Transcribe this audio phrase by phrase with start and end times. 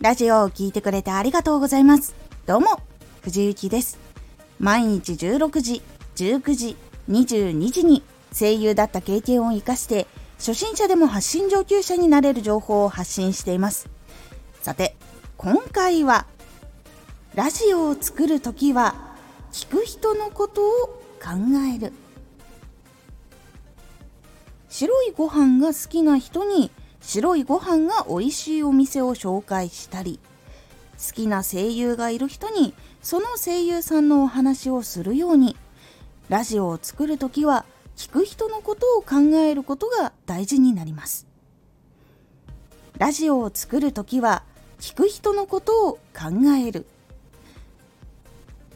[0.00, 2.14] ラジオを聴いてくれてありがとうございます。
[2.46, 2.80] どうも、
[3.22, 3.98] 藤幸です。
[4.60, 5.82] 毎日16時、
[6.14, 6.76] 19時、
[7.10, 10.06] 22時に声優だった経験を活かして、
[10.38, 13.90] 初心者でも発信上級者になれる情報を発信しています。
[14.62, 14.94] さて、
[15.36, 16.26] 今回は、
[17.34, 18.94] ラジオを作るときは、
[19.50, 20.86] 聞く人のことを
[21.20, 21.30] 考
[21.74, 21.92] える。
[24.68, 30.20] 白いご飯が好きな人に白いご飯が美味しいお店を紹介したり
[30.98, 35.56] 好きな声優がいる人にその声優さんのお話をするように
[36.28, 37.64] ラジオを作るときは
[37.96, 41.26] 聞く人のことを考えることが大事になります。
[42.98, 44.42] ラジオを作るときは
[44.78, 46.30] 聞く人のことを考
[46.64, 46.86] える。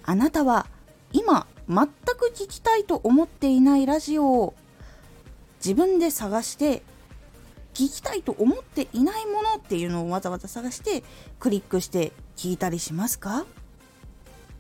[0.05, 0.67] あなたは
[1.13, 4.55] 今全く聞きたいと思っていないラジオを
[5.65, 6.83] 自分で探して
[7.75, 11.03] 聞きたいと思っていないものっていうのをわざわざ探して
[11.41, 13.45] クリックして聞いたりしますか？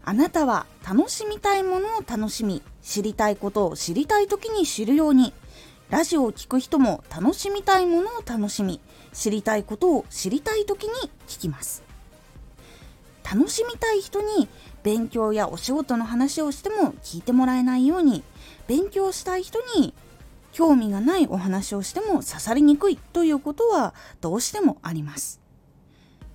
[0.04, 5.32] あなたは楽しみたいものを楽しみ知りたいことを知りたい時に知るように。
[5.90, 8.80] ラジオを聴く人も楽しみたいものを楽しみ
[9.12, 11.82] 知りたいことを知りたい時に聞きます。
[13.30, 14.48] 楽しみたい人に
[14.82, 18.22] 勉強やお仕事の話をしても聞いてもらえないように
[18.66, 19.92] 勉強したい人に
[20.52, 25.40] 興味がないお話をしても刺さりにくいということはどうしてもあります。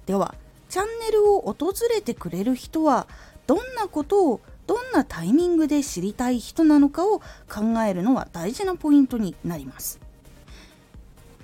[0.06, 0.36] では、
[0.70, 3.08] チャンネルを訪れてくれる人は
[3.46, 10.00] どんなことをどんなタイミングで知りたい人なのかを考えるのは大事なポイントになります。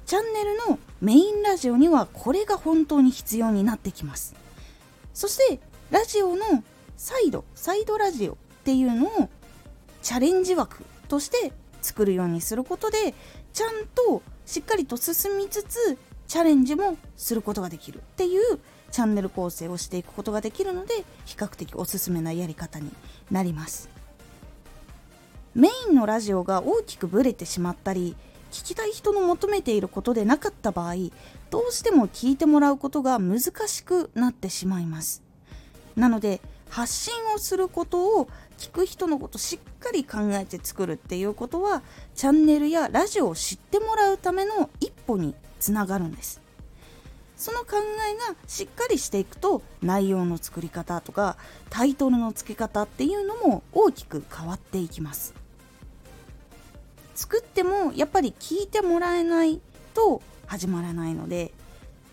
[0.06, 4.36] チャンネルのメインラジオにはこれが本当に必要になってきます。
[5.14, 6.64] そしてラジオの
[6.98, 8.36] サイド、サイドラジオっ
[8.66, 9.30] ていうのを
[10.02, 13.14] チャレンジ枠として作るようにすることで
[13.53, 18.59] ちゃんとしっかりと進みつつチャレンジもすることができるっていう
[18.92, 20.94] チャンネル構成をしていくことができるので
[21.26, 22.92] 比較的おすすめなやり方に
[23.30, 23.89] なります。
[25.55, 28.15] メインのラジオが大きくブレてしまったり
[28.52, 30.95] 聞きたい人の求めていることでなかった場合
[31.52, 35.21] どうしても聞いてもらうことが難しくなってしまいます。
[35.95, 38.27] なので発信をすることを
[38.58, 41.81] 聞く人のことしっかり考えて作るっていうことは
[42.15, 46.41] チャンネルやラジオを知ってもらうための一歩につながるんです。
[47.36, 51.36] その考えがしっかりしていくと内容の作り方とか
[51.69, 55.33] タイトルの付け方っていうのも大きく変わっていきます。
[57.15, 59.61] 作ってもやっぱり聞いてもらえない
[59.93, 61.53] と始まらないので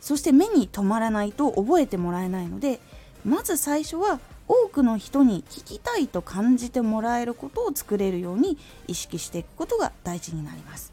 [0.01, 2.81] そして目に留まらないと覚えてもらえないので
[3.25, 4.21] まず最初は
[4.51, 10.93] 多くの人に聞きたいと感じてもらえることを作れるように意識していくことが大事になります。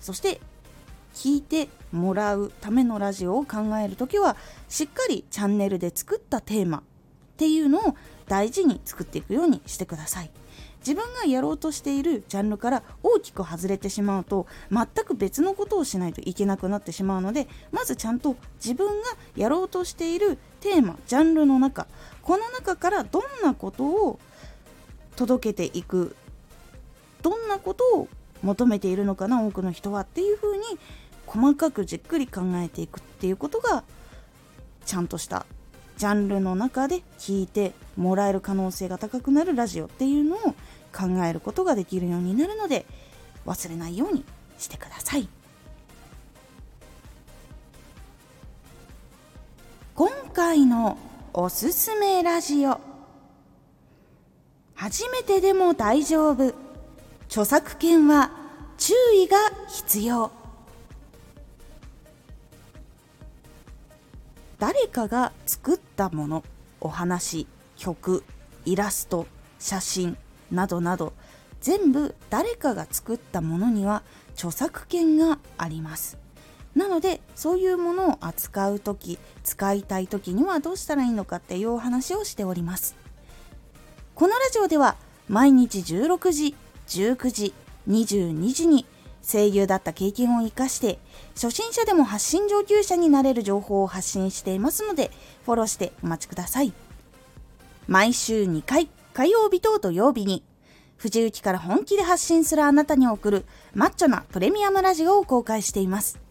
[0.00, 0.40] そして
[1.12, 4.36] 聞いてもらうためのラジオを考える時は
[4.70, 6.82] しっかりチャンネルで作ったテーマっ
[7.36, 7.96] ていうのを
[8.28, 10.30] 大事に作っていくようにしてください。
[10.78, 21.86] 自分がやろうとしているジャンルから大きく外れてしまうと全く別のことをしないといけなくなってしまうのでまずちゃんと自分がやろうとしているテーマジャンルの中
[22.22, 24.18] この中からどんなことを
[25.14, 26.16] 届けていく
[27.22, 28.08] どんなことを
[28.42, 30.62] 求めているのかな多くの人はっていうふうに
[31.26, 33.84] 細かくじっくり考えていくっていうことが
[34.86, 35.44] ちゃんとした
[35.98, 40.38] ジャンルの中で聞いてもらえる可能性が高くなるラジオっていうのを
[40.92, 42.86] 考えることができるようになるので
[43.44, 44.24] 忘れないように
[44.58, 45.28] してください。
[50.34, 50.98] 回の
[51.32, 52.80] おすすめラジオ。
[54.74, 56.52] 初めてでも大丈夫。
[57.26, 58.32] 著作権は
[58.76, 59.36] 注意が
[59.68, 60.32] 必要。
[64.58, 66.44] 誰かが作ったもの
[66.80, 67.46] お話
[67.76, 68.24] 曲
[68.64, 69.28] イラスト
[69.60, 70.16] 写真
[70.50, 71.12] などなど
[71.60, 74.02] 全部誰かが作ったものには
[74.34, 76.23] 著作権があります。
[76.74, 82.96] なのでそういうものを扱う時使いたい時にはどうしたらいいのかっていうお話をしております。
[84.14, 84.96] このラジオでは
[85.28, 86.54] 毎日16時
[86.88, 87.54] 19時
[87.88, 88.86] 22時に
[89.26, 90.98] 声優だった経験を生かして
[91.34, 95.10] 初心者でも発信上級者になれる情報を発信していますので
[95.44, 96.72] フォローしてお待ちください。
[97.86, 100.42] 毎週2回火曜日と土曜日に
[100.96, 103.44] 藤雪から本気で発信するあなたに送る
[103.74, 106.23] マッチョなプレミアムラジオを公開しています。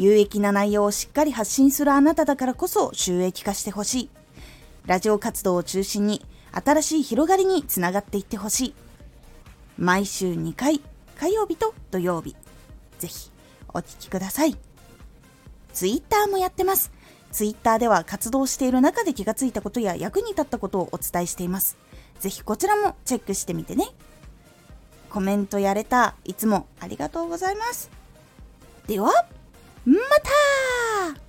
[0.00, 4.10] 有益な内容をしっかり発信するあなただからこそ収益化してほしい
[4.86, 8.74] ラジオ活動を中心に新しい広がりにつながっていってほしい
[9.76, 10.80] 毎週2回
[11.18, 12.34] 火曜日と土曜日。
[12.98, 13.30] ぜひ
[13.74, 14.56] お聴きください。
[15.74, 16.92] Twitter もやってます。
[17.30, 21.76] Twitter では活動している中で気がついたことや役に立ったことをお伝えしています。
[22.20, 23.84] ぜひこちらもチェックしてみてね。
[25.10, 27.90] コメントやれたいつもありがとうございます。
[28.86, 29.12] では、
[29.86, 31.20] また